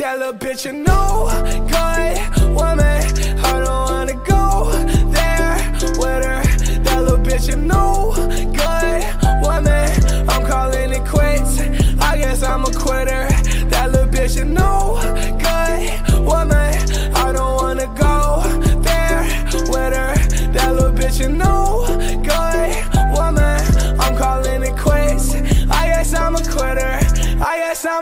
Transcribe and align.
little 0.00 0.32
bitch, 0.32 0.64
you 0.64 0.72
know, 0.72 1.28
good 1.68 2.54
woman. 2.54 2.89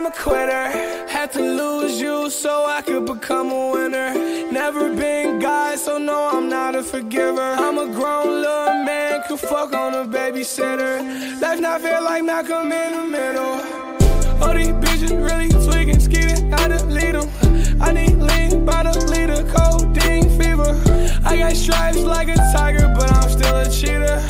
A 0.09 0.11
quitter. 0.11 0.67
Had 1.07 1.31
to 1.33 1.41
lose 1.41 1.99
you 1.99 2.29
so 2.29 2.65
I 2.65 2.81
could 2.81 3.05
become 3.05 3.51
a 3.51 3.71
winner. 3.71 4.13
Never 4.51 4.93
been 4.93 5.39
God, 5.39 5.77
so 5.77 5.97
no, 5.97 6.29
I'm 6.31 6.49
not 6.49 6.75
a 6.75 6.83
forgiver. 6.83 7.41
I'm 7.41 7.77
a 7.77 7.87
grown 7.87 8.41
little 8.41 8.83
man, 8.85 9.23
could 9.27 9.39
fuck 9.39 9.73
on 9.73 9.93
a 9.93 10.05
babysitter. 10.05 11.41
Life 11.41 11.59
not 11.59 11.81
fair 11.81 12.01
like 12.01 12.23
Malcolm 12.23 12.71
in 12.71 12.91
the 12.97 13.05
middle. 13.17 13.55
All 14.41 14.53
these 14.53 14.73
bitches 14.83 15.11
really 15.27 15.49
tweaking, 15.65 15.99
skeeting, 15.99 16.49
gotta 16.49 16.83
lead 16.85 17.15
them. 17.15 17.29
I 17.81 17.91
need 17.91 18.15
lean 18.15 18.65
by 18.65 18.83
the 18.83 18.95
liter, 19.11 19.41
codeine 19.53 20.29
fever. 20.39 20.71
I 21.25 21.37
got 21.37 21.55
stripes 21.55 21.99
like 21.99 22.29
a 22.29 22.35
tiger, 22.53 22.93
but 22.97 23.11
I'm 23.11 23.29
still 23.29 23.57
a 23.57 23.69
cheater. 23.69 24.28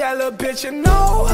That 0.00 0.16
little 0.16 0.32
bitch, 0.32 0.64
you 0.64 0.72
know, 0.72 1.26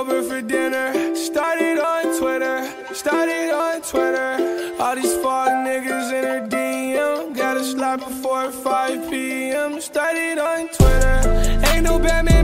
over 0.00 0.22
for 0.22 0.40
dinner. 0.40 1.14
Started 1.14 1.78
on 1.78 2.18
Twitter, 2.18 2.58
started 2.94 3.50
on 3.52 3.82
Twitter. 3.82 4.74
All 4.80 4.94
these 4.96 5.14
fuck 5.16 5.50
niggas 5.66 6.08
in 6.18 6.24
her 6.24 6.48
DM. 6.48 7.36
Gotta 7.36 7.62
slap 7.62 7.98
before 8.00 8.50
5 8.50 9.10
p.m. 9.10 9.78
Started 9.78 10.38
on 10.38 10.68
Twitter. 10.68 11.16
Ain't 11.66 11.84
no 11.84 11.98
Batman, 11.98 12.39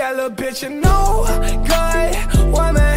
Tell 0.00 0.18
a 0.18 0.30
bitch 0.30 0.62
you 0.62 0.70
know, 0.80 1.26
good 1.68 2.50
woman. 2.50 2.89